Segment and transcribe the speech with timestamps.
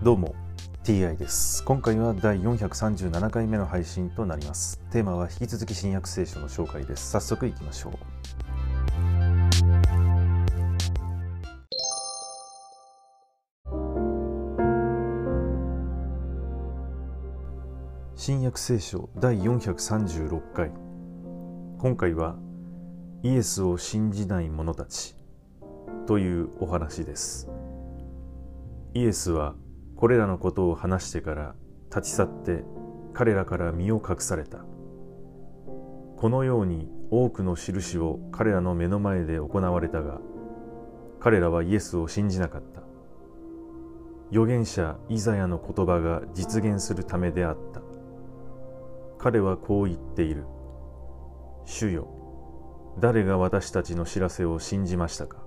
[0.00, 0.36] どうも
[0.84, 1.64] TI です。
[1.64, 4.78] 今回は第437回目の配信となります。
[4.92, 7.10] テーマは引き続き新約聖書の紹介です。
[7.10, 7.92] 早速いきましょう。
[18.14, 20.70] 新約聖書第436回。
[21.80, 22.36] 今回は
[23.24, 25.16] イエスを信じない者たち
[26.06, 27.48] というお話です。
[28.94, 29.56] イエスは
[29.98, 31.56] これらのことを話してから
[31.94, 32.62] 立ち去って
[33.14, 34.58] 彼らから身を隠された。
[36.16, 40.20] このように多くの印を彼らの目の前で行われたが
[41.18, 42.82] 彼らはイエスを信じなかった。
[44.30, 47.80] 預言者イザヤの言葉が実現するためであった。
[49.18, 50.44] 彼はこう言っている。
[51.64, 52.06] 主よ
[53.00, 55.38] 誰が私たちの知らせを信じましたか。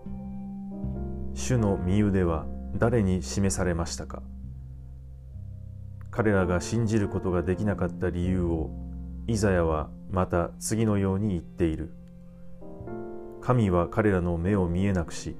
[1.36, 2.46] 主の身腕は
[2.76, 4.22] 誰に示されましたか。
[6.12, 8.70] 彼らが信じることができなかった理由を
[9.28, 11.94] イザヤはまた次のように言っている。
[13.42, 15.36] 神は彼らの目を見えなくし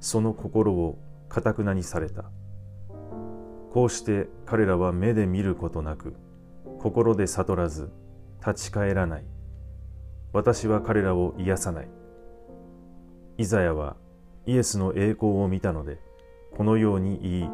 [0.00, 2.24] その心をかたくなにされた。
[3.72, 6.16] こうして彼らは目で見ることなく
[6.80, 7.90] 心で悟らず
[8.44, 9.24] 立ち返らない。
[10.32, 11.88] 私は彼らを癒さない。
[13.38, 13.96] イザヤは
[14.44, 15.98] イエスの栄光を見たので
[16.56, 17.50] このように言い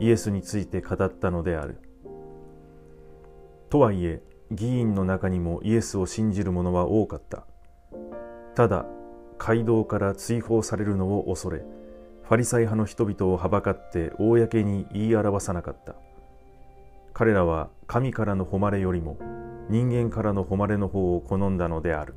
[0.00, 1.78] イエスについて語ったのである。
[3.70, 7.46] とはいえ議員の中にもイエスを信じる者は多かった。
[8.54, 8.86] ただ
[9.38, 11.64] 街道から追放されるのを恐れ
[12.22, 15.94] ファリサイ派の人々をはばかって公に言い表さなかった。
[17.12, 19.18] 彼らは神からの誉れよりも
[19.68, 22.14] 人間からの誉れの方を好んだのである。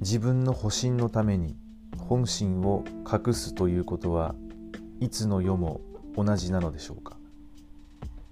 [0.00, 1.56] 自分の保身のために
[1.98, 4.34] 本心を隠すということは
[4.98, 5.82] いつの世も
[6.16, 7.18] 同じなのでしょうか？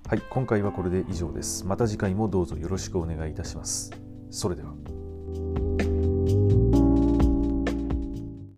[0.09, 1.67] はい今回はこれで以上です。
[1.67, 3.91] また次回もどうぞよろしくお願いいたします。
[4.31, 4.73] それでは。